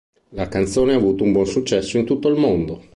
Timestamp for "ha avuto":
0.93-1.23